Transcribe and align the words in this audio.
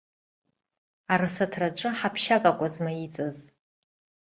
Арасаҭраҿы 1.13 1.89
ҳаԥшьак 1.97 2.43
акәызма 2.49 2.91
иҵаз? 3.05 3.37